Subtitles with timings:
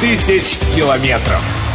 [0.00, 1.65] тысяч километров.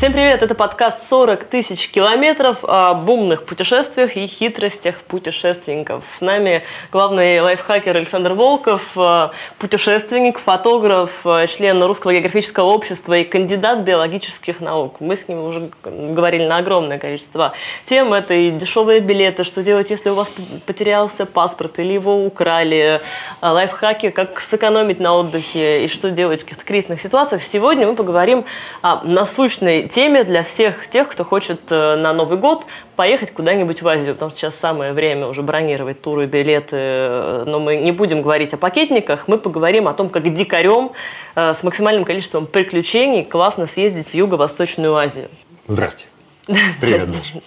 [0.00, 0.42] Всем привет!
[0.42, 6.04] Это подкаст «40 тысяч километров» о бумных путешествиях и хитростях путешественников.
[6.16, 13.24] С нами главный лайфхакер Александр Волков, э, путешественник, фотограф, э, член Русского географического общества и
[13.24, 14.96] кандидат биологических наук.
[15.00, 17.52] Мы с ним уже говорили на огромное количество
[17.84, 18.14] тем.
[18.14, 20.28] Это и дешевые билеты, что делать, если у вас
[20.64, 23.02] потерялся паспорт или его украли,
[23.42, 27.42] э, лайфхаки, как сэкономить на отдыхе и что делать в каких-то кризисных ситуациях.
[27.42, 28.46] Сегодня мы поговорим
[28.80, 32.64] о насущной теме для всех тех, кто хочет э, на Новый год
[32.96, 37.58] поехать куда-нибудь в Азию, потому что сейчас самое время уже бронировать туры, билеты, э, но
[37.58, 40.92] мы не будем говорить о пакетниках, мы поговорим о том, как дикарем
[41.34, 45.28] э, с максимальным количеством приключений классно съездить в Юго-Восточную Азию.
[45.66, 46.06] Здрасте.
[46.80, 47.42] Привет, Даша.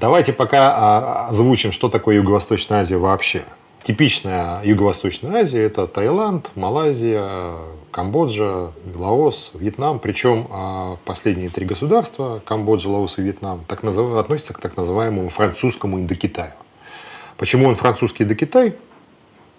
[0.00, 3.42] Давайте пока а, озвучим, что такое Юго-Восточная Азия вообще.
[3.82, 7.52] Типичная Юго-Восточная Азия– это Таиланд, Малайзия,
[7.90, 9.98] Камбоджа, Лаос, Вьетнам.
[9.98, 14.14] Причем а, последние три государства, Камбоджа, Лаос и Вьетнам, так назыв...
[14.16, 16.52] относятся к так называемому французскому Индокитаю.
[17.36, 18.74] Почему он французский Индокитай?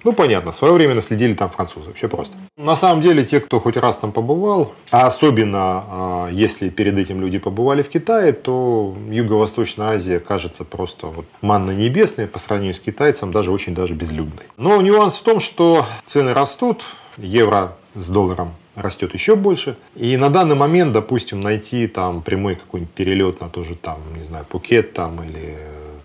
[0.04, 1.94] Ну, понятно, в свое время наследили там французы.
[1.94, 2.34] Все просто.
[2.56, 7.20] На самом деле, те, кто хоть раз там побывал, а особенно а, если перед этим
[7.20, 12.80] люди побывали в Китае, то Юго-Восточная Азия кажется просто вот манно небесной по сравнению с
[12.80, 14.46] китайцем, даже очень даже безлюдной.
[14.58, 16.86] Но нюанс в том, что цены растут,
[17.18, 19.78] евро с долларом растет еще больше.
[19.96, 24.46] И на данный момент, допустим, найти там прямой какой-нибудь перелет на тоже там, не знаю,
[24.46, 25.58] Пукет там или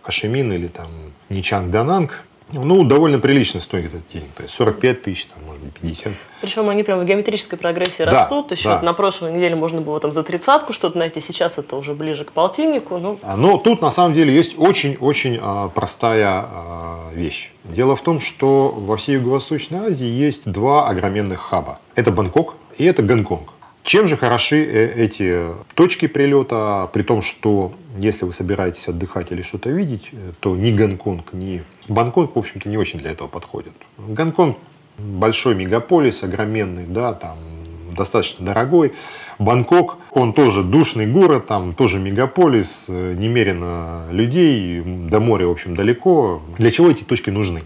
[0.03, 0.89] Кашемин или там
[1.29, 2.11] Ничанг-Дананг,
[2.53, 4.29] ну, довольно прилично стоит этот денег.
[4.37, 6.13] То есть 45 тысяч, там, может быть, 50.
[6.41, 8.53] Причем они прямо в геометрической прогрессии да, растут.
[8.53, 8.83] Еще да.
[8.83, 11.21] на прошлой неделе можно было там за тридцатку что-то найти.
[11.21, 12.99] Сейчас это уже ближе к полтиннику.
[12.99, 13.19] Ну.
[13.23, 17.51] А, но тут на самом деле есть очень-очень а, простая а, вещь.
[17.65, 21.79] Дело в том, что во всей Юго-Восточной Азии есть два огроменных хаба.
[21.95, 23.55] Это Бангкок и это Гонконг.
[23.85, 29.43] Чем же хороши э, эти точки прилета, при том, что если вы собираетесь отдыхать или
[29.43, 33.75] что-то видеть, э, то ни Гонконг, ни Бангкок, в общем-то, не очень для этого подходят.
[33.99, 34.57] Гонконг
[34.97, 37.37] большой мегаполис, огроменный, да, там
[37.95, 38.95] достаточно дорогой.
[39.39, 45.77] Бангкок, он тоже душный город, там тоже мегаполис, э, немерено людей, до моря, в общем,
[45.77, 46.43] далеко.
[46.57, 47.65] Для чего эти точки нужны?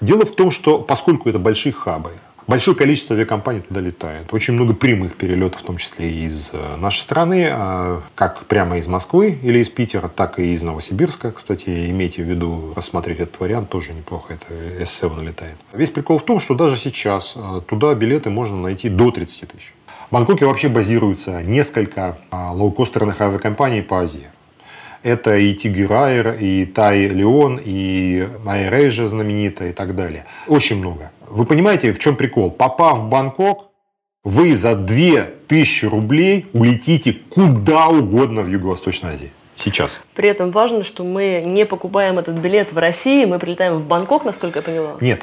[0.00, 2.10] Дело в том, что поскольку это большие хабы,
[2.50, 4.34] Большое количество авиакомпаний туда летает.
[4.34, 8.88] Очень много прямых перелетов, в том числе из э, нашей страны, а, как прямо из
[8.88, 11.30] Москвы или из Питера, так и из Новосибирска.
[11.30, 14.34] Кстати, имейте в виду, рассмотреть этот вариант тоже неплохо.
[14.34, 14.52] Это
[14.82, 15.54] S7 летает.
[15.72, 19.72] Весь прикол в том, что даже сейчас э, туда билеты можно найти до 30 тысяч.
[20.10, 24.26] В Бангкоке вообще базируются несколько а, лоукостерных авиакомпаний по Азии.
[25.02, 30.26] Это и Тигр Айр, и Тай Леон, и Айрейжа знаменитая и так далее.
[30.46, 31.10] Очень много.
[31.28, 32.50] Вы понимаете, в чем прикол?
[32.50, 33.70] Попав в Бангкок,
[34.24, 39.32] вы за 2000 рублей улетите куда угодно в Юго-Восточной Азии.
[39.56, 39.98] Сейчас.
[40.14, 44.24] При этом важно, что мы не покупаем этот билет в России, мы прилетаем в Бангкок,
[44.24, 44.96] насколько я поняла.
[45.00, 45.22] Нет.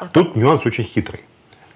[0.00, 1.20] А Тут нюанс очень хитрый.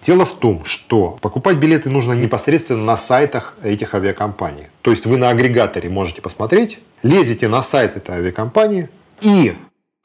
[0.03, 4.69] Дело в том, что покупать билеты нужно непосредственно на сайтах этих авиакомпаний.
[4.83, 8.89] То есть вы на агрегаторе можете посмотреть, лезете на сайт этой авиакомпании
[9.21, 9.55] и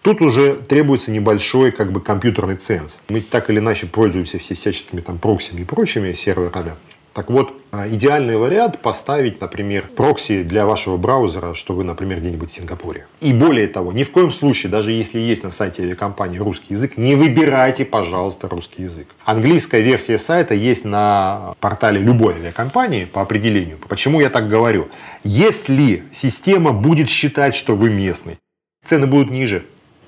[0.03, 2.99] Тут уже требуется небольшой как бы компьютерный ценз.
[3.07, 6.75] Мы так или иначе пользуемся все всяческими там проксиями и прочими серверами.
[7.13, 12.49] Так вот, а, идеальный вариант поставить, например, прокси для вашего браузера, что вы, например, где-нибудь
[12.49, 13.05] в Сингапуре.
[13.21, 16.97] И более того, ни в коем случае, даже если есть на сайте авиакомпании русский язык,
[16.97, 19.07] не выбирайте, пожалуйста, русский язык.
[19.25, 23.77] Английская версия сайта есть на портале любой авиакомпании по определению.
[23.87, 24.89] Почему я так говорю?
[25.23, 28.39] Если система будет считать, что вы местный,
[28.83, 29.65] цены будут ниже,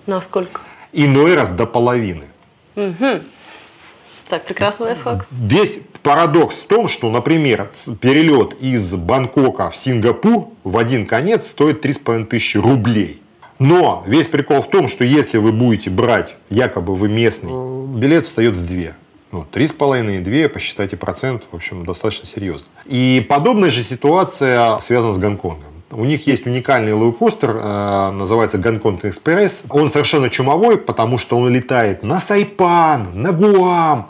[0.08, 0.62] Насколько?
[0.94, 2.26] Иной раз до половины.
[2.76, 3.22] Угу.
[4.30, 5.28] Так, прекрасный лайфхак.
[5.32, 7.70] Весь парадокс в том, что, например,
[8.02, 13.22] перелет из Бангкока в Сингапур в один конец стоит 3,5 тысячи рублей.
[13.60, 17.52] Но весь прикол в том, что если вы будете брать, якобы вы местный,
[17.98, 18.96] билет встает в две.
[19.32, 22.68] Ну, три с половиной, две, посчитайте процент, в общем, достаточно серьезно.
[22.86, 25.76] И подобная же ситуация связана с Гонконгом.
[25.92, 29.64] У них есть уникальный лоукостер, э, называется Гонконг Экспресс.
[29.70, 34.08] Он совершенно чумовой, потому что он летает на Сайпан, на Гуам,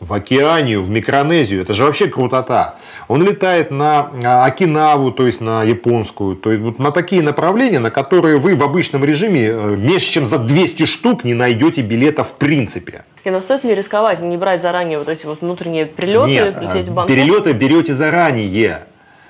[0.00, 1.62] в Океанию, в Микронезию.
[1.62, 2.76] Это же вообще крутота.
[3.08, 6.36] Он летает на э, Окинаву, то есть на японскую.
[6.36, 10.26] То есть вот на такие направления, на которые вы в обычном режиме э, меньше чем
[10.26, 13.04] за 200 штук не найдете билета в принципе.
[13.24, 16.88] И, но стоит ли рисковать, не брать заранее вот эти вот внутренние прилеты, Нет, лететь
[16.88, 17.16] в Бангкок?
[17.16, 18.86] перелеты берете заранее.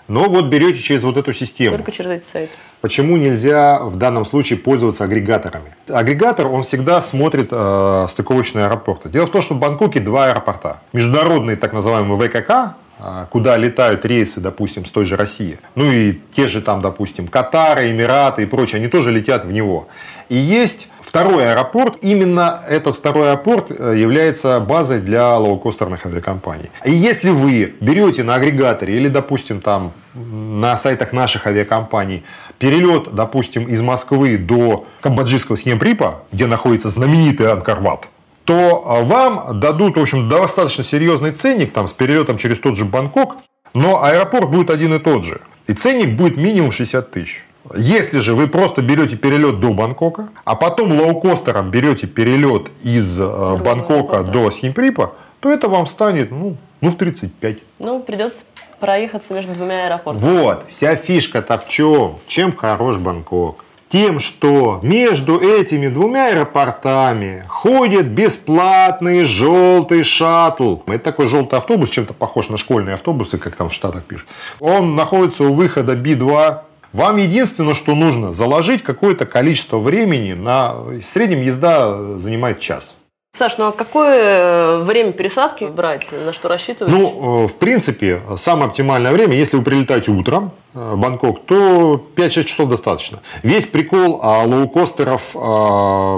[0.08, 1.76] Но вот берете через вот эту систему.
[1.76, 2.52] Только через эти сайты.
[2.80, 5.74] Почему нельзя в данном случае пользоваться агрегаторами?
[5.88, 9.08] Агрегатор, он всегда смотрит э, стыковочные аэропорты.
[9.08, 10.80] Дело в том, что в Бангкоке два аэропорта.
[10.92, 15.58] Международный так называемый ВКК, э, куда летают рейсы, допустим, с той же России.
[15.74, 19.88] Ну и те же там, допустим, Катары, Эмираты и прочее, они тоже летят в него.
[20.28, 26.70] И есть второй аэропорт, именно этот второй аэропорт э, является базой для лоукостерных авиакомпаний.
[26.84, 32.24] И если вы берете на агрегаторе или, допустим, там на сайтах наших авиакомпаний
[32.58, 38.08] перелет, допустим, из Москвы до камбоджийского Сьемприпа, где находится знаменитый Анкарват,
[38.44, 38.54] то
[38.84, 43.36] э, вам дадут, в общем, достаточно серьезный ценник там, с перелетом через тот же Бангкок,
[43.74, 45.40] но аэропорт будет один и тот же.
[45.66, 47.45] И ценник будет минимум 60 тысяч.
[47.74, 53.56] Если же вы просто берете перелет до Бангкока, а потом лоукостером берете перелет из э,
[53.56, 57.58] Бангкока до Симприпа, то это вам станет ну, ну, в 35.
[57.78, 58.42] Ну, придется
[58.80, 60.40] проехаться между двумя аэропортами.
[60.40, 62.18] Вот, вся фишка-то в чем?
[62.26, 63.64] Чем хорош Бангкок?
[63.88, 70.78] Тем, что между этими двумя аэропортами ходит бесплатный желтый шаттл.
[70.86, 74.26] Это такой желтый автобус, чем-то похож на школьные автобусы, как там в Штатах пишут.
[74.58, 76.58] Он находится у выхода Би-2
[76.96, 80.74] вам единственное, что нужно, заложить какое-то количество времени на...
[80.74, 82.94] В среднем езда занимает час.
[83.36, 86.08] Саш, ну а какое э, время пересадки брать?
[86.10, 86.90] На что рассчитывать?
[86.90, 92.02] Ну, э, в принципе, самое оптимальное время, если вы прилетаете утром э, в Бангкок, то
[92.16, 93.20] 5-6 часов достаточно.
[93.42, 95.36] Весь прикол лоукостеров,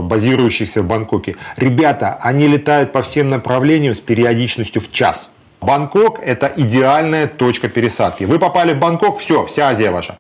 [0.07, 1.35] базирующихся в Бангкоке.
[1.57, 5.33] Ребята, они летают по всем направлениям с периодичностью в час.
[5.61, 8.23] Бангкок– это идеальная точка пересадки.
[8.23, 10.19] Вы попали в Бангкок, все, вся Азия ваша.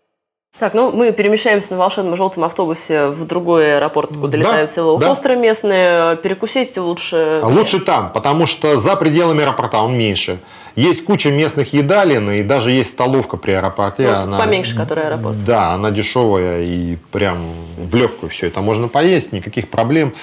[0.58, 4.82] Так, ну мы перемещаемся на волшебном желтом автобусе в другой аэропорт, куда да, летают все
[4.82, 5.40] лоукостеры да.
[5.40, 6.16] местные.
[6.16, 7.40] Перекусить лучше...
[7.42, 10.40] А лучше там, потому что за пределами аэропорта он меньше.
[10.74, 14.04] Есть куча местных едалин, и даже есть столовка при аэропорте.
[14.04, 15.44] Ну, она, поменьше, которая аэропорт.
[15.44, 17.38] Да, она дешевая и прям
[17.76, 20.14] в легкую все это можно поесть, никаких проблем.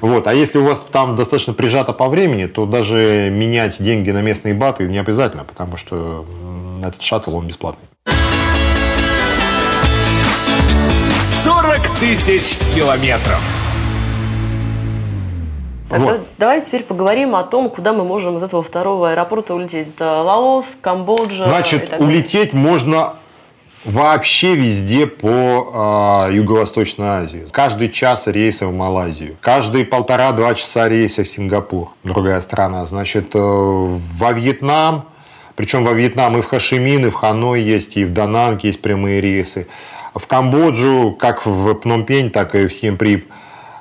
[0.00, 0.26] Вот.
[0.26, 4.52] А если у вас там достаточно прижато по времени, то даже менять деньги на местные
[4.52, 6.26] баты не обязательно, потому что
[6.82, 7.91] этот шаттл, он бесплатный.
[12.02, 13.40] Тысяч километров.
[15.88, 16.20] Так, вот.
[16.36, 19.86] давай теперь поговорим о том, куда мы можем из этого второго аэропорта улететь.
[19.94, 21.44] Это Лаос, Камбоджа.
[21.44, 23.14] Значит, улететь можно
[23.84, 27.44] вообще везде по э, Юго-Восточной Азии.
[27.52, 29.36] Каждый час рейса в Малайзию.
[29.40, 31.92] Каждые полтора-два часа рейса в Сингапур.
[32.02, 32.84] Другая страна.
[32.84, 35.04] Значит, э, во Вьетнам.
[35.54, 39.20] Причем во Вьетнам и в Хашимин, и в Ханой есть, и в Дананг есть прямые
[39.20, 39.68] рейсы
[40.14, 43.28] в Камбоджу, как в Пномпень, так и в Сиемприп,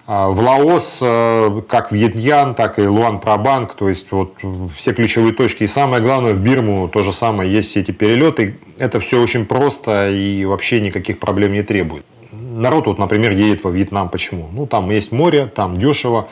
[0.08, 4.36] а, в Лаос, э, как в Вьетьян, так и Луан Прабанк, то есть вот
[4.76, 5.64] все ключевые точки.
[5.64, 8.58] И самое главное, в Бирму то же самое, есть все эти перелеты.
[8.78, 12.04] Это все очень просто и вообще никаких проблем не требует.
[12.32, 14.10] Народ, вот, например, едет во Вьетнам.
[14.10, 14.50] Почему?
[14.52, 16.28] Ну, там есть море, там дешево,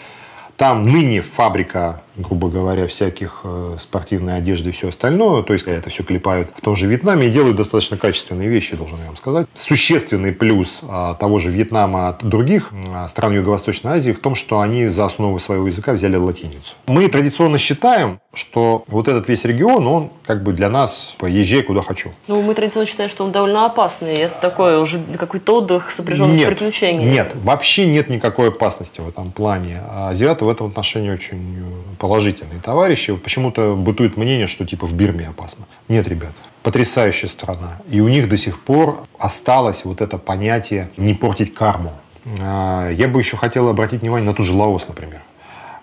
[0.58, 5.42] там ныне фабрика грубо говоря, всяких э, спортивной одежды и все остальное.
[5.44, 9.00] То есть, это все клепают в том же Вьетнаме и делают достаточно качественные вещи, должен
[9.00, 9.48] я вам сказать.
[9.54, 14.60] Существенный плюс а, того же Вьетнама от других а, стран Юго-Восточной Азии в том, что
[14.60, 16.76] они за основу своего языка взяли латиницу.
[16.88, 21.82] Мы традиционно считаем, что вот этот весь регион, он как бы для нас поезжай куда
[21.82, 22.12] хочу.
[22.28, 24.14] Ну, мы традиционно считаем, что он довольно опасный.
[24.14, 27.10] Это такой уже какой-то отдых, сопряженный нет, с приключениями.
[27.10, 29.82] Нет, вообще нет никакой опасности в этом плане.
[29.86, 33.16] А азиаты в этом отношении очень э, положительные товарищи.
[33.16, 35.68] Почему-то бытует мнение, что типа в Бирме опасно.
[35.88, 37.82] Нет, ребят, потрясающая страна.
[37.88, 41.94] И у них до сих пор осталось вот это понятие «не портить карму».
[42.40, 45.22] А, я бы еще хотел обратить внимание на тот же Лаос, например.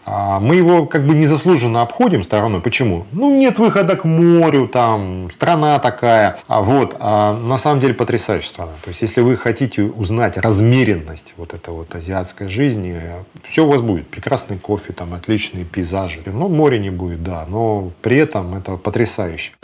[0.09, 2.61] А, мы его как бы незаслуженно обходим стороной.
[2.61, 3.07] Почему?
[3.11, 6.39] Ну, нет выхода к морю, там, страна такая.
[6.47, 8.73] А вот, а на самом деле потрясающая страна.
[8.85, 13.01] То есть, если вы хотите узнать размеренность вот этой вот азиатской жизни,
[13.45, 14.07] все у вас будет.
[14.07, 16.21] Прекрасный кофе, там, отличные пейзажи.
[16.25, 19.55] Ну, моря не будет, да, но при этом это потрясающе.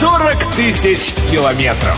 [0.00, 1.96] 40 тысяч километров.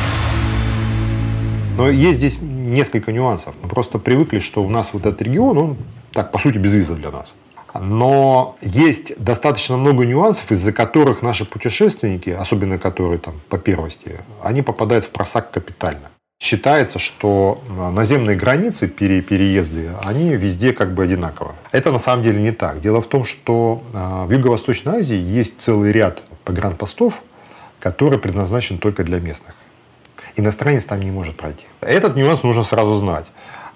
[1.79, 3.55] Но есть здесь несколько нюансов.
[3.63, 5.77] Мы просто привыкли, что у нас вот этот регион, он
[6.13, 7.35] так, по сути, без виза для нас.
[7.79, 14.63] Но есть достаточно много нюансов, из-за которых наши путешественники, особенно которые там по первости, они
[14.63, 16.11] попадают в просак капитально.
[16.41, 21.57] Считается, что наземные границы, пере, переезды, они везде как бы одинаковые.
[21.73, 22.81] Это на самом деле не так.
[22.81, 27.23] Дело в том, что а, в Юго-Восточной Азии есть целый ряд погранпостов,
[27.81, 29.57] который предназначен только для местных
[30.38, 31.64] иностранец там не может пройти.
[31.80, 33.26] Этот нюанс нужно сразу знать.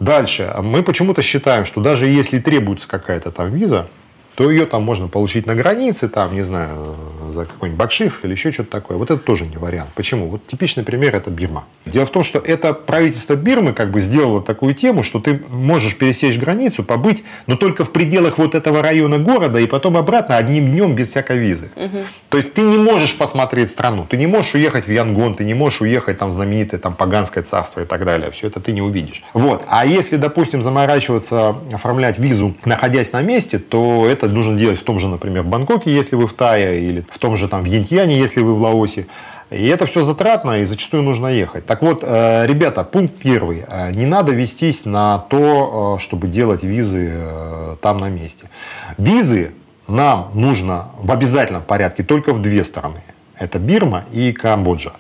[0.01, 0.53] Дальше.
[0.63, 3.89] Мы почему-то считаем, что даже если требуется какая-то там виза,
[4.35, 6.97] то ее там можно получить на границе, там, не знаю,
[7.33, 8.97] за какой-нибудь бакшиф или еще что-то такое.
[8.97, 9.91] Вот это тоже не вариант.
[9.95, 10.29] Почему?
[10.29, 11.65] Вот типичный пример– это Бирма.
[11.87, 15.97] Дело в том, что это правительство Бирмы как бы сделало такую тему, что ты можешь
[15.97, 20.71] пересечь границу, побыть, но только в пределах вот этого района города, и потом обратно одним
[20.71, 21.71] днем без всякой визы.
[21.77, 21.99] Угу.
[22.29, 25.55] То есть ты не можешь посмотреть страну, ты не можешь уехать в Янгон, ты не
[25.55, 28.31] можешь уехать там в знаменитое там Паганское царство и так далее.
[28.31, 29.23] Все это ты не увидишь.
[29.35, 29.63] Вот.
[29.69, 34.99] А если, допустим, заморачиваться, оформлять визу, находясь на месте, то это нужно делать в том
[34.99, 38.41] же, например, Бангкоке, если вы в Тае, или в том же там в Янтьяне, если
[38.41, 39.07] вы в Лаосе.
[39.51, 41.67] И это все затратно, и зачастую нужно ехать.
[41.67, 43.65] Так вот, э, ребята, пункт первый.
[43.69, 47.13] Э, не надо вестись на то, э, чтобы делать визы
[47.83, 48.49] там на месте.
[48.97, 49.53] Визы
[49.89, 53.03] нам нужно в обязательном порядке только в две стороны.
[53.39, 54.93] Это Бирма и Камбоджа.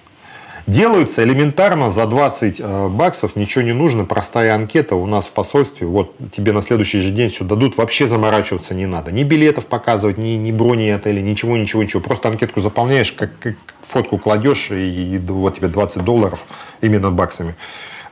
[0.66, 5.87] Делаются элементарно за 20 э, баксов, ничего не нужно, простая анкета у нас в посольстве,
[5.87, 9.11] вот тебе на следующий же день все дадут, вообще заморачиваться не надо.
[9.11, 12.00] Ни билетов показывать, ни, ни брони отеля, ничего, ничего, ничего.
[12.00, 16.45] Просто анкетку заполняешь, как, как фотку кладешь, и, и вот тебе 20 долларов
[16.81, 17.57] именно баксами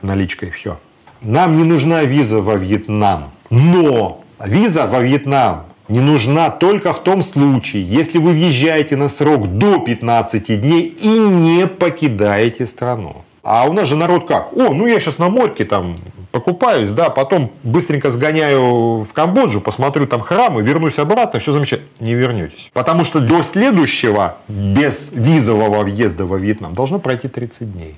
[0.01, 0.77] наличкой, все.
[1.21, 7.21] Нам не нужна виза во Вьетнам, но виза во Вьетнам не нужна только в том
[7.21, 13.23] случае, если вы въезжаете на срок до 15 дней и не покидаете страну.
[13.43, 14.53] А у нас же народ как?
[14.53, 15.97] О, ну я сейчас на морьке там
[16.31, 21.89] покупаюсь, да, потом быстренько сгоняю в Камбоджу, посмотрю там храмы, вернусь обратно, все замечательно.
[21.99, 22.69] Не вернетесь.
[22.71, 27.95] Потому что до следующего безвизового въезда во Вьетнам должно пройти 30 дней.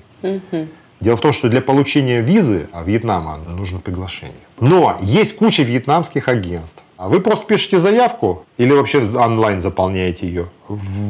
[1.00, 4.34] Дело в том, что для получения визы Вьетнама нужно приглашение.
[4.58, 6.83] Но есть куча вьетнамских агентств.
[6.96, 10.46] А вы просто пишете заявку или вообще онлайн заполняете ее,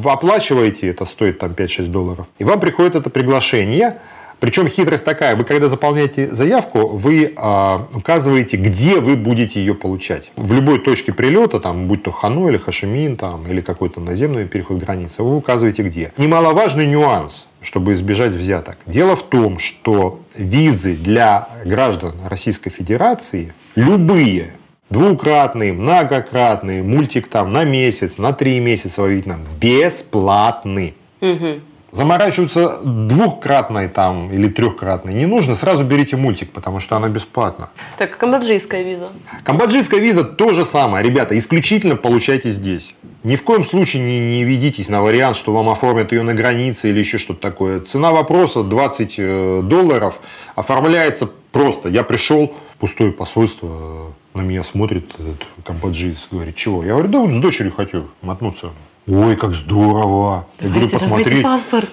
[0.05, 4.01] оплачиваете, это стоит там 5-6 долларов, и вам приходит это приглашение,
[4.41, 10.33] причем хитрость такая, вы когда заполняете заявку, вы э, указываете, где вы будете ее получать.
[10.37, 14.79] В любой точке прилета, там, будь то Ханой или Хашимин, там, или какой-то наземный переход
[14.79, 16.13] границы, вы указываете где.
[16.19, 18.77] Немаловажный нюанс, чтобы избежать взяток.
[18.87, 24.53] Дело в том, что визы для граждан Российской Федерации, любые,
[24.95, 30.95] двукратные, многократные, мультик там на месяц, на три месяца во Вьетнам, бесплатны.
[31.21, 31.61] Угу.
[31.91, 37.71] Заморачиваться двухкратной там или трехкратной не нужно, сразу берите мультик, потому что она бесплатна.
[37.99, 39.11] Так, камбоджийская виза.
[39.45, 41.05] Камбоджийская виза то же самое.
[41.05, 42.95] Ребята, исключительно получайте здесь.
[43.23, 46.91] Ни в коем случае не, не ведитесь на вариант, что вам оформят ее на границе
[46.91, 47.81] или еще что-то такое.
[47.81, 50.21] Цена вопроса 20 э, долларов.
[50.57, 51.89] Оформляется просто.
[51.89, 56.85] Я пришел, пустое посольство, на меня смотрит этот камбоджиец, говорит, чего?
[56.85, 58.71] Я говорю, да вот с дочерью хочу мотнуться.
[59.07, 60.47] Ой, как здорово.
[60.61, 61.43] Я говорю, посмотри.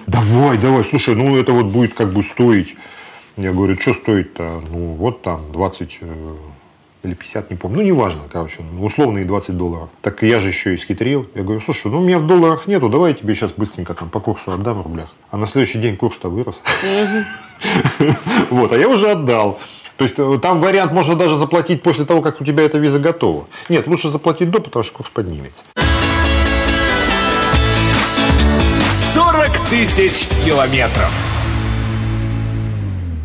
[0.06, 0.84] Давай, давай.
[0.84, 2.74] Слушай, ну это вот будет как бы стоить.
[3.36, 4.62] Я говорю, что стоит-то?
[4.70, 6.28] Ну, вот там 20 э,
[7.02, 7.78] или 50, не помню.
[7.78, 9.88] Ну, неважно, короче, ну, условные 20 долларов.
[10.02, 11.26] Так я же еще и схитрил.
[11.34, 14.10] Я говорю, слушай, ну у меня в долларах нету, давай я тебе сейчас быстренько там
[14.10, 15.08] по курсу отдам в рублях.
[15.30, 16.62] А на следующий день курс-то вырос.
[18.50, 19.60] Вот, а я уже отдал.
[19.96, 22.98] То есть э, там вариант можно даже заплатить после того, как у тебя эта виза
[22.98, 23.46] готова.
[23.68, 25.64] Нет, лучше заплатить до, потому что курс поднимется.
[29.14, 31.12] 40 тысяч километров.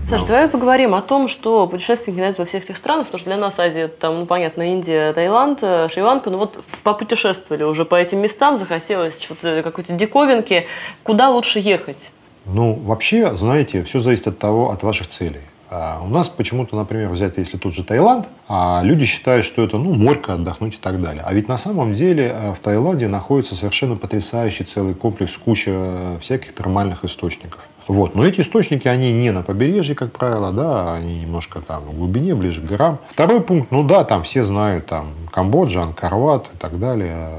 [0.10, 3.38] Саша, давай поговорим о том, что путешественники найдут во всех этих странах, потому что для
[3.38, 8.20] нас Азия, там, ну, понятно, Индия, Таиланд, э, Шри-Ланка, ну вот попутешествовали уже по этим
[8.20, 10.68] местам, захотелось что-то, какой-то диковинки.
[11.04, 12.12] Куда лучше ехать?
[12.46, 15.42] Ну, вообще, знаете, все зависит от того, от ваших целей.
[15.70, 19.78] А у нас почему-то, например, взять, если тот же Таиланд, а люди считают, что это
[19.78, 21.24] ну, морька отдохнуть и так далее.
[21.26, 26.56] А ведь на самом деле э, в Таиланде находится совершенно потрясающий целый комплекс, куча всяких
[26.56, 27.68] термальных источников.
[27.88, 28.16] Вот.
[28.16, 32.36] Но эти источники, они не на побережье, как правило, да, они немножко там в глубине,
[32.36, 33.00] ближе к горам.
[33.10, 37.30] Второй пункт, ну да, там все знают, там Камбоджа, Анкарват и так далее.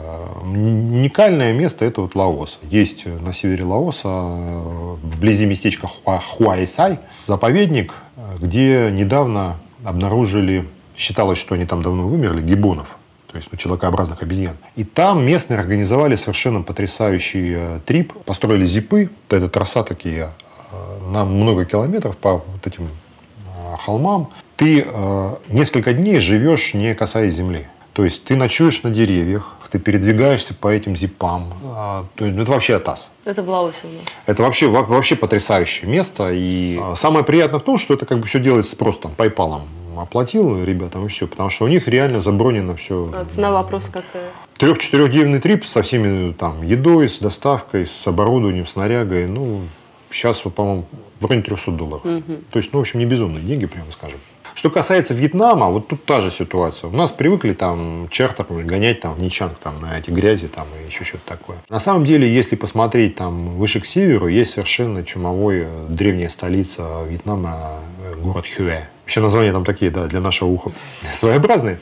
[0.43, 2.61] Уникальное место– это вот Лаос.
[2.63, 7.95] Есть на севере Лаоса, э, вблизи местечка Хуа, Хуайсай, заповедник,
[8.41, 12.98] где недавно обнаружили, считалось, что они там давно вымерли, гибонов
[13.29, 14.57] то есть ну, человекообразных обезьян.
[14.75, 20.33] И там местные организовали совершенно потрясающий э, трип, построили зипы, это троса такие
[20.73, 24.31] э, на много километров по вот этим э, холмам.
[24.57, 27.67] Ты э, несколько дней живешь, не касаясь земли.
[27.93, 31.53] То есть ты ночуешь на деревьях, ты передвигаешься по этим зипам.
[31.65, 33.11] А, то есть, ну, это вообще атас.
[33.25, 33.77] Это в Лаосе.
[34.25, 36.31] Это вообще, вообще потрясающее место.
[36.33, 39.69] И а, самое приятное в том, что это как бы все делается просто там, пайпалом
[40.01, 43.11] оплатил ребятам и все, потому что у них реально забронено все.
[43.15, 44.31] А цена вопроса какая?
[44.57, 49.27] Трех-четырехдневный трип со всеми там едой, с доставкой, с оборудованием, снарягой.
[49.27, 49.63] Ну,
[50.11, 50.87] сейчас, по-моему,
[51.21, 52.05] в районе 300 долларов.
[52.05, 52.37] Угу.
[52.51, 54.19] То есть, ну, в общем, не безумные деньги, прямо скажем.
[54.59, 56.91] Что касается Вьетнама, вот тут та же ситуация.
[56.91, 60.89] У нас привыкли там чартерами гонять там в Ничанг там, на эти грязи там и
[60.89, 61.59] еще что-то такое.
[61.69, 67.05] На самом деле, если посмотреть там выше к северу, есть совершенно чумовой э, древняя столица
[67.09, 68.89] Вьетнама, э, город Хюэ.
[69.09, 70.71] Вообще названия там такие, да, для нашего уха
[71.15, 71.81] своеобразные.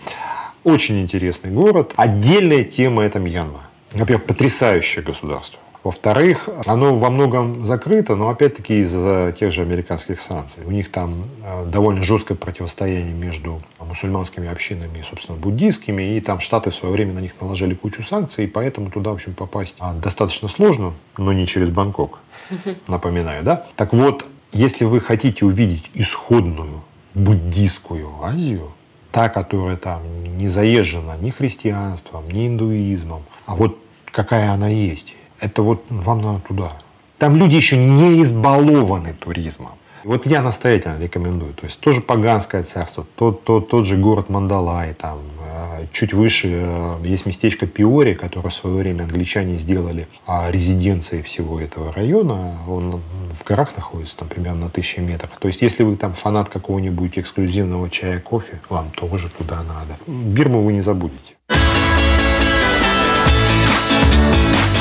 [0.62, 1.92] Очень интересный город.
[1.96, 3.62] Отдельная тема– это Мьянма.
[3.92, 5.58] Во-первых, потрясающее государство.
[5.82, 10.64] Во-вторых, оно во многом закрыто, но опять-таки из-за тех же американских санкций.
[10.64, 16.16] У них там э, довольно жесткое противостояние между мусульманскими общинами и, собственно, буддийскими.
[16.16, 19.14] И там Штаты в свое время на них наложили кучу санкций, и поэтому туда, в
[19.14, 22.20] общем, попасть а, достаточно сложно, но не через Бангкок,
[22.86, 23.66] напоминаю, да?
[23.74, 26.82] Так вот, если вы хотите увидеть исходную
[27.16, 28.72] буддийскую Азию,
[29.10, 30.02] та, которая там
[30.36, 33.78] не заезжена ни христианством, ни индуизмом, а вот
[34.12, 36.72] какая она есть, это вот вам надо туда.
[37.18, 39.72] Там люди еще не избалованы туризмом.
[40.06, 41.52] Вот я настоятельно рекомендую.
[41.54, 46.48] То есть тоже Паганское царство, тот, тот, тот же город Мандалай, там, э, чуть выше
[46.48, 52.60] э, есть местечко Пиори, которое в свое время англичане сделали а, резиденцией всего этого района.
[52.68, 55.30] Он в горах находится, там, примерно на тысячи метров.
[55.40, 59.98] То есть если вы там фанат какого-нибудь эксклюзивного чая, кофе, вам тоже туда надо.
[60.06, 61.34] Бирму вы не забудете.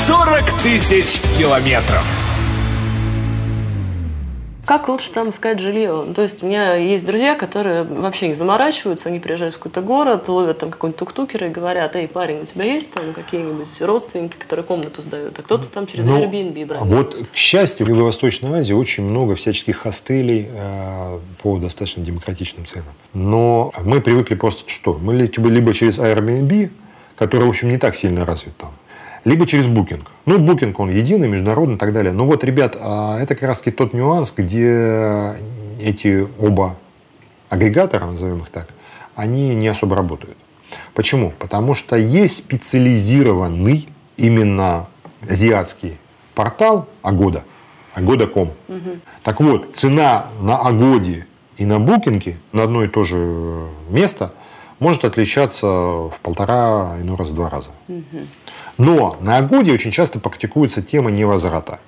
[0.06, 2.25] 40 тысяч километров.
[4.66, 6.06] Как лучше там искать жилье?
[6.14, 10.28] То есть у меня есть друзья, которые вообще не заморачиваются, они приезжают в какой-то город,
[10.28, 14.64] ловят там какой-нибудь тук-тукер и говорят, эй, парень, у тебя есть там какие-нибудь родственники, которые
[14.64, 16.84] комнату сдают, а кто-то там через Ну, Airbnb брал.
[16.84, 22.92] Вот, к счастью, в Юго-Восточной Азии очень много всяческих хостелей э, по достаточно демократичным ценам.
[23.14, 24.94] Но мы привыкли просто что?
[24.94, 26.70] Мы либо, либо через Airbnb,
[27.16, 28.72] который, в общем, не так сильно развит там,
[29.26, 30.06] либо через Booking.
[30.24, 32.12] Ну, Booking, он единый, международный и так далее.
[32.12, 35.34] Но вот, ребят, а, это как раз тот нюанс, где
[35.82, 36.76] эти оба
[37.48, 38.68] агрегатора, назовем их так,
[39.16, 40.36] они не особо работают.
[40.94, 41.32] Почему?
[41.40, 44.86] Потому что есть специализированный именно
[45.28, 45.98] азиатский
[46.34, 47.42] портал Агода,
[47.96, 48.52] agoda.com.
[49.24, 54.32] Так вот, цена на Агоде и на Букинге на одно и то же место
[54.78, 57.70] может отличаться в полтора, иной раз в два раза.
[58.78, 61.80] Но на Агоде очень часто практикуется тема невозврата.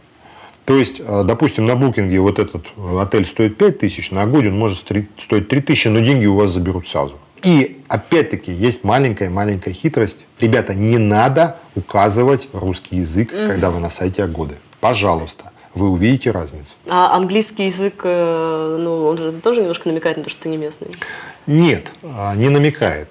[0.64, 4.48] То есть, э, допустим, на букинге вот этот э, отель стоит 5 тысяч, на Агоде
[4.48, 7.16] он может стоить 3 тысячи, но деньги у вас заберут сразу.
[7.42, 10.26] И опять-таки есть маленькая-маленькая хитрость.
[10.40, 14.56] Ребята, не надо указывать русский язык, когда вы на сайте Агоды.
[14.80, 16.74] Пожалуйста, вы увидите разницу.
[16.86, 20.58] А английский язык, э, ну, он же тоже немножко намекает на то, что ты не
[20.58, 20.88] местный.
[21.46, 21.92] Нет,
[22.36, 23.08] не намекает.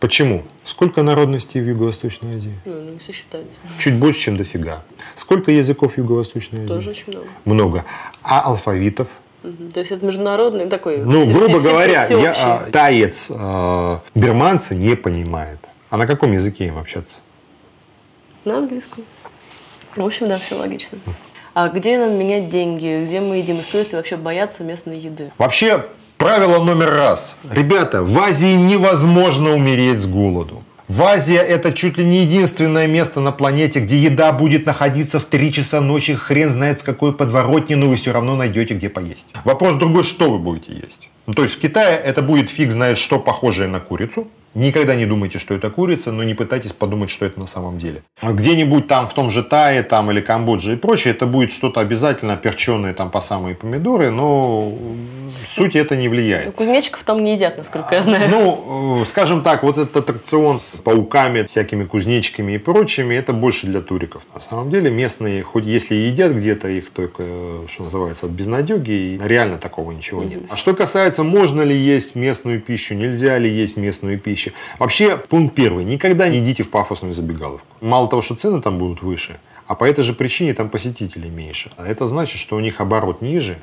[0.00, 0.44] Почему?
[0.62, 2.54] Сколько народностей в Юго-Восточной Азии?
[2.64, 3.56] Ну, не все считается.
[3.80, 4.82] Чуть больше, чем дофига.
[5.16, 6.68] Сколько языков в Юго-Восточной Азии?
[6.68, 7.26] Тоже очень много.
[7.44, 7.84] Много.
[8.22, 9.08] А алфавитов?
[9.42, 9.70] Мгм.
[9.72, 10.98] То есть это международный такой...
[11.02, 12.24] Ну, все- грубо все- все- говоря, всеобщий.
[12.24, 12.34] я,
[12.66, 15.58] а, таец а, бирманца не понимает.
[15.90, 17.18] А на каком языке им общаться?
[18.44, 19.04] На английском.
[19.96, 20.98] В общем, да, все логично.
[21.54, 23.04] А где нам менять деньги?
[23.06, 23.58] Где мы едим?
[23.58, 25.32] И стоит ли вообще бояться местной еды?
[25.38, 25.86] Вообще,
[26.28, 27.36] правило номер раз.
[27.50, 30.62] Ребята, в Азии невозможно умереть с голоду.
[30.86, 35.24] В Азии это чуть ли не единственное место на планете, где еда будет находиться в
[35.24, 39.26] 3 часа ночи, хрен знает в какой подворотне, но вы все равно найдете где поесть.
[39.44, 41.08] Вопрос другой, что вы будете есть.
[41.26, 44.28] Ну, то есть в Китае это будет фиг знает что похожее на курицу.
[44.54, 48.02] Никогда не думайте, что это курица, но не пытайтесь подумать, что это на самом деле.
[48.20, 51.80] А где-нибудь там в том же Тае там, или Камбодже и прочее, это будет что-то
[51.80, 54.72] обязательно перченое там по самые помидоры, но
[55.46, 56.54] суть это не влияет.
[56.54, 58.28] Кузнечиков там не едят, насколько я знаю.
[58.30, 63.66] Ну, э, скажем так, вот этот аттракцион с пауками, всякими кузнечиками и прочими, это больше
[63.66, 64.22] для туриков.
[64.34, 69.20] На самом деле местные, хоть если едят где-то их только, э, что называется, от безнадеги,
[69.22, 70.40] реально такого ничего нет.
[70.48, 74.37] А что касается, можно ли есть местную пищу, нельзя ли есть местную пищу.
[74.78, 75.84] Вообще, пункт первый.
[75.84, 77.66] Никогда не идите в пафосную забегаловку.
[77.80, 81.70] Мало того, что цены там будут выше, а по этой же причине там посетителей меньше.
[81.76, 83.58] А это значит, что у них оборот ниже,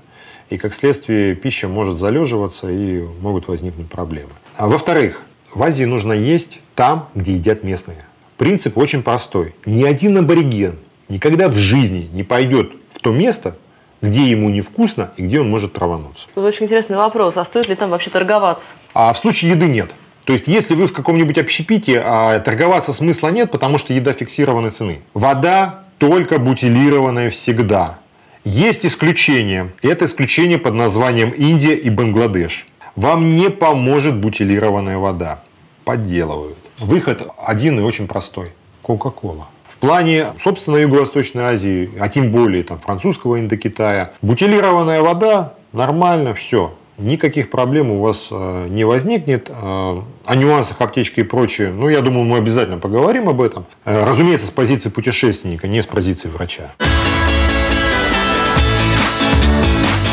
[0.50, 4.32] и как следствие пища может залеживаться и могут возникнуть проблемы.
[4.56, 5.22] А во-вторых,
[5.54, 8.06] в Азии нужно есть там, где едят местные.
[8.38, 9.56] Принцип очень простой.
[9.66, 10.78] Ни один абориген
[11.10, 13.58] никогда в жизни не пойдет в то место,
[14.02, 16.28] где ему невкусно и где он может травануться.
[16.36, 17.38] Очень интересный вопрос.
[17.38, 18.68] А стоит ли там вообще торговаться?
[18.94, 19.92] А в случае еды нет.
[20.26, 24.72] То есть, если вы в каком-нибудь общепите, а, торговаться смысла нет, потому что еда фиксированной
[24.72, 25.02] цены.
[25.14, 28.00] Вода только бутилированная всегда.
[28.44, 29.72] Есть исключение.
[29.82, 32.68] Это исключение под названием Индия и Бангладеш.
[32.96, 35.44] Вам не поможет бутилированная вода.
[35.84, 36.58] Подделывают.
[36.80, 38.52] Выход один и очень простой.
[38.82, 39.48] Кока-кола.
[39.68, 46.74] В плане, собственно, Юго-Восточной Азии, а тем более там, французского Индокитая, бутилированная вода нормально, все.
[46.98, 49.50] Никаких проблем у вас э, не возникнет.
[49.50, 53.66] Э, о нюансах аптечки и прочее, ну, я думаю, мы обязательно поговорим об этом.
[53.86, 56.74] Э, разумеется, с позиции путешественника, не с позиции врача.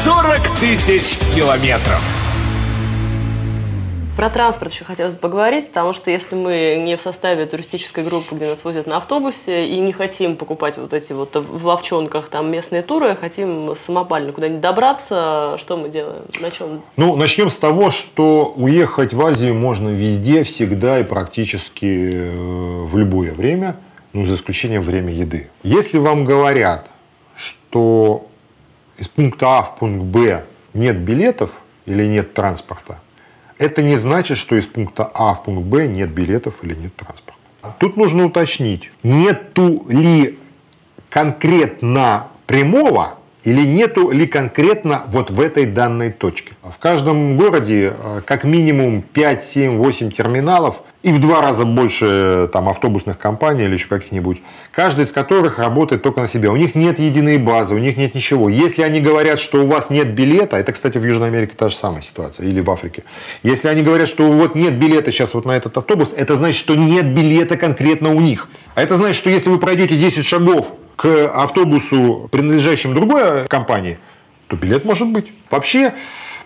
[0.04, 2.21] 40 тысяч километров.
[4.16, 8.34] Про транспорт еще хотелось бы поговорить, потому что если мы не в составе туристической группы,
[8.34, 12.50] где нас возят на автобусе, и не хотим покупать вот эти вот в ловчонках там
[12.50, 16.24] местные туры, а хотим самопально куда-нибудь добраться, что мы делаем?
[16.40, 16.82] На чем?
[16.96, 22.96] Ну, начнем с того, что уехать в Азию можно везде, всегда и практически э, в
[22.98, 23.76] любое время,
[24.12, 25.48] ну, за исключением время еды.
[25.62, 26.86] Если вам говорят,
[27.34, 28.26] что
[28.98, 30.44] из пункта А в пункт Б
[30.74, 31.50] нет билетов
[31.86, 33.00] или нет транспорта,
[33.62, 37.40] это не значит, что из пункта А в пункт Б нет билетов или нет транспорта.
[37.78, 40.38] Тут нужно уточнить, нету ли
[41.08, 46.52] конкретно прямого или нету ли конкретно вот в этой данной точке.
[46.62, 52.48] В каждом городе э, как минимум 5, 7, 8 терминалов и в два раза больше
[52.52, 56.52] там, автобусных компаний или еще каких-нибудь, каждый из которых работает только на себя.
[56.52, 58.48] У них нет единой базы, у них нет ничего.
[58.48, 61.74] Если они говорят, что у вас нет билета, это, кстати, в Южной Америке та же
[61.74, 63.02] самая ситуация, или в Африке.
[63.42, 66.76] Если они говорят, что вот нет билета сейчас вот на этот автобус, это значит, что
[66.76, 68.48] нет билета конкретно у них.
[68.76, 73.98] А это значит, что если вы пройдете 10 шагов к автобусу, принадлежащему другой компании,
[74.48, 75.32] то билет может быть.
[75.50, 75.92] Вообще,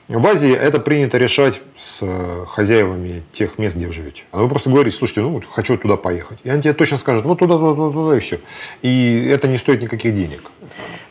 [0.08, 4.22] в Азии это принято решать с э, хозяевами тех мест, где вы живете.
[4.30, 6.38] А вы просто говорите, слушайте, ну, хочу туда поехать.
[6.44, 8.38] И они тебе точно скажут, вот туда, туда, туда, туда и все.
[8.82, 10.42] И это не стоит никаких денег.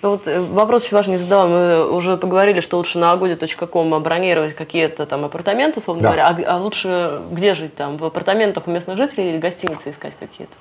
[0.02, 1.48] Ну, вот э, вопрос очень важный задала.
[1.48, 6.10] Мы уже поговорили, что лучше на agodia.com бронировать какие-то там апартаменты, условно да.
[6.10, 6.28] говоря.
[6.30, 7.98] А, а лучше где жить там?
[7.98, 10.56] В апартаментах у местных жителей или гостиницы искать какие-то?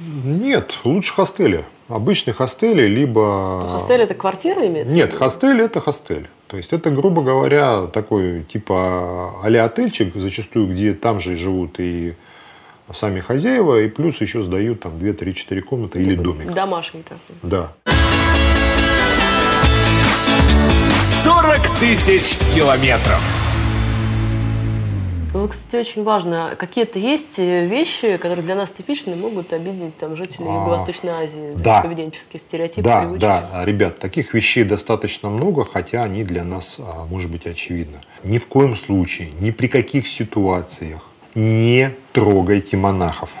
[0.00, 1.64] Нет, лучше хостели.
[1.88, 3.68] Обычные хостели, либо...
[3.72, 4.94] Хостель это квартира имеется?
[4.94, 6.28] Нет, хостель это хостель.
[6.46, 12.14] То есть это, грубо говоря, такой типа а отельчик, зачастую, где там же живут и
[12.92, 16.52] сами хозяева, и плюс еще сдают там 2, 3, 4 комнаты или домик.
[16.52, 17.36] Домашний такой.
[17.42, 17.72] Да.
[21.22, 23.39] 40 тысяч километров.
[25.32, 30.16] Ну, кстати, очень важно, какие-то есть э, вещи, которые для нас типичны, могут обидеть там,
[30.16, 31.82] жителей а, Юго-Восточной Азии, да.
[31.82, 33.20] поведенческие стереотипы, Да, привычки.
[33.20, 37.98] да, ребят, таких вещей достаточно много, хотя они для нас, а, может быть, очевидны.
[38.24, 41.00] Ни в коем случае, ни при каких ситуациях
[41.36, 43.32] не трогайте монахов.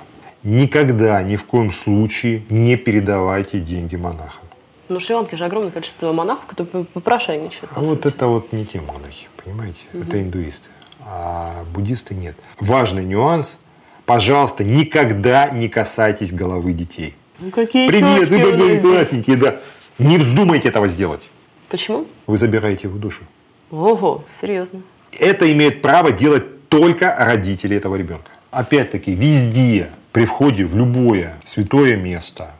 [0.44, 4.44] Никогда, ни в коем случае не передавайте деньги монахам.
[4.88, 7.70] Ну, в Шри-Ланке же огромное количество монахов, которые попрошайничают.
[7.74, 9.80] А вот это вот не те монахи, понимаете?
[9.92, 10.02] Угу.
[10.04, 10.68] Это индуисты
[11.04, 12.36] а буддисты нет.
[12.58, 13.58] Важный нюанс.
[14.06, 17.14] Пожалуйста, никогда не касайтесь головы детей.
[17.38, 19.60] Ну, какие Привет, вы классненькие, да.
[19.98, 21.22] Не вздумайте этого сделать.
[21.68, 22.06] Почему?
[22.26, 23.22] Вы забираете его душу.
[23.70, 24.82] Ого, серьезно.
[25.18, 28.30] Это имеет право делать только родители этого ребенка.
[28.50, 32.54] Опять-таки, везде, при входе в любое святое место,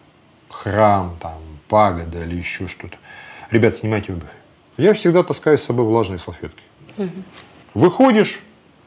[0.48, 2.96] храм, там, пагода или еще что-то,
[3.50, 4.29] ребят, снимайте обувь.
[4.76, 6.62] Я всегда таскаю с собой влажные салфетки.
[6.96, 7.11] Угу.
[7.74, 8.40] Выходишь,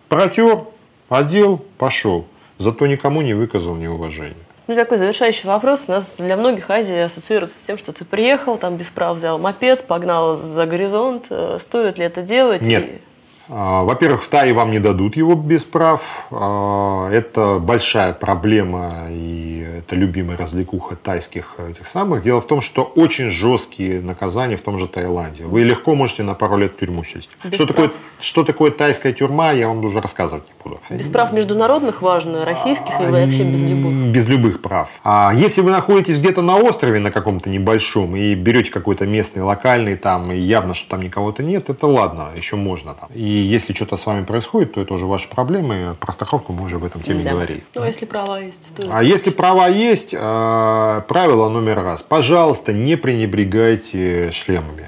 [0.09, 0.65] протер,
[1.09, 2.25] одел, пошел.
[2.57, 4.35] Зато никому не выказал неуважения.
[4.67, 5.83] Ну, такой завершающий вопрос.
[5.87, 9.37] У нас для многих Азия ассоциируется с тем, что ты приехал, там без прав взял
[9.37, 11.27] мопед, погнал за горизонт.
[11.29, 12.61] Э, стоит ли это делать?
[12.61, 12.85] Нет.
[12.85, 13.01] И...
[13.49, 16.27] А, во-первых, в Тае вам не дадут его без прав.
[16.31, 22.23] А, это большая проблема, и это любимая развлекуха тайских этих самых.
[22.23, 25.45] Дело в том, что очень жесткие наказания в том же Таиланде.
[25.45, 27.29] Вы легко можете на пару лет в тюрьму сесть.
[27.51, 30.79] что такое, что такое тайская тюрьма, я вам уже рассказывать не буду.
[30.89, 33.93] Без прав международных важно, российских или вообще без любых?
[34.11, 34.89] Без любых прав.
[35.03, 39.95] А если вы находитесь где-то на острове на каком-то небольшом и берете какой-то местный, локальный
[39.95, 43.09] там, и явно, что там никого-то нет, это ладно, еще можно там.
[43.13, 45.95] И если что-то с вами происходит, то это уже ваши проблемы.
[45.99, 47.31] Про страховку мы уже в этом теме да.
[47.31, 47.63] говорили.
[47.75, 48.75] Ну, а если права есть?
[48.75, 48.87] То...
[48.91, 52.03] А если права есть, э, правило номер раз.
[52.03, 54.87] Пожалуйста, не пренебрегайте шлемами.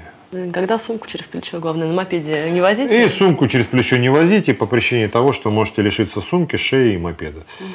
[0.52, 3.04] Когда сумку через плечо, главное, на мопеде не возите?
[3.04, 6.98] И сумку через плечо не возите по причине того, что можете лишиться сумки, шеи и
[6.98, 7.38] мопеда.
[7.38, 7.66] Угу.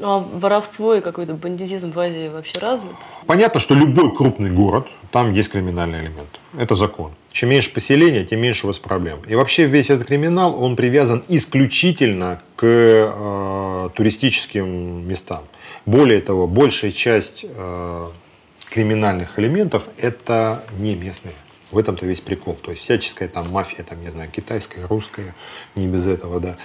[0.00, 2.92] Ну, а воровство и какой-то бандитизм в Азии вообще развит?
[3.26, 6.40] Понятно, что любой крупный город, там есть криминальный элемент.
[6.56, 7.12] Это закон.
[7.32, 9.18] Чем меньше поселения, тем меньше у вас проблем.
[9.28, 15.44] И вообще весь этот криминал, он привязан исключительно к э, туристическим местам.
[15.84, 18.06] Более того, большая часть э,
[18.70, 21.34] криминальных элементов это не местные.
[21.70, 22.54] В этом-то весь прикол.
[22.54, 25.34] То есть всяческая там мафия, там, не знаю, китайская, русская,
[25.74, 26.56] не без этого, да.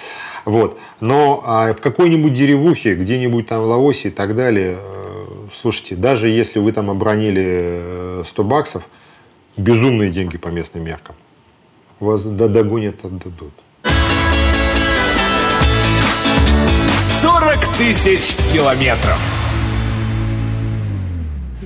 [0.45, 0.79] Вот.
[0.99, 6.27] Но а в какой-нибудь деревухе, где-нибудь там в Лаосе и так далее, э, слушайте, даже
[6.27, 8.83] если вы там обронили 100 э, баксов,
[9.57, 11.15] безумные деньги по местным меркам.
[11.99, 13.53] Вас догонят, отдадут.
[17.21, 19.44] 40 тысяч километров.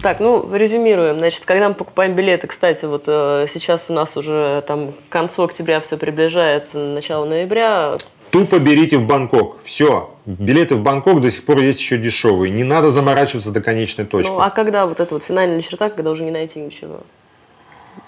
[0.02, 1.18] Так, ну, резюмируем.
[1.18, 5.44] Значит, когда мы покупаем билеты, кстати, вот э, сейчас у нас уже там к концу
[5.44, 7.98] октября все приближается, начало ноября.
[8.32, 9.58] Тупо берите в Бангкок.
[9.64, 10.12] Все.
[10.26, 12.52] Билеты в Бангкок до сих пор есть еще дешевые.
[12.52, 14.30] Не надо заморачиваться до конечной точки.
[14.30, 17.02] Ну, а когда вот эта вот финальная черта, когда уже не найти ничего?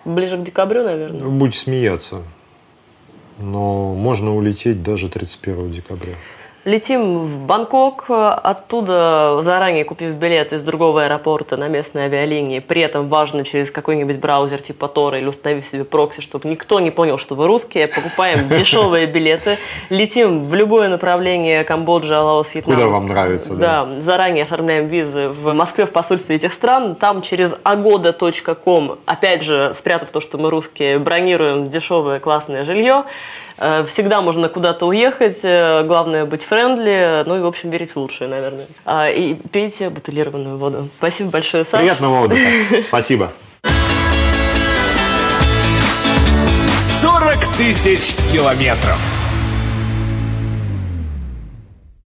[0.05, 1.27] Ближе к декабрю, наверное?
[1.27, 2.21] Будете смеяться.
[3.39, 6.13] Но можно улететь даже 31 декабря.
[6.63, 12.59] Летим в Бангкок, оттуда заранее купив билет из другого аэропорта на местной авиалинии.
[12.59, 16.91] При этом важно через какой-нибудь браузер типа Тора или установив себе прокси, чтобы никто не
[16.91, 17.87] понял, что вы русские.
[17.87, 19.57] Покупаем дешевые билеты,
[19.89, 22.75] летим в любое направление Камбоджа, Лаос, Вьетнам.
[22.75, 23.85] Куда вам нравится, да.
[23.85, 26.93] Да, заранее оформляем визы в Москве, в посольстве этих стран.
[26.93, 33.05] Там через agoda.com, опять же, спрятав то, что мы русские, бронируем дешевое классное жилье.
[33.57, 37.97] Э, всегда можно куда-то уехать, э, главное быть friendly, ну и, в общем, верить в
[37.97, 38.67] лучшее, наверное.
[38.85, 40.89] А, и пейте бутылированную воду.
[40.97, 41.83] Спасибо большое, Саша.
[41.83, 42.83] Приятного отдыха.
[42.87, 43.31] Спасибо.
[47.01, 49.20] 40 тысяч километров.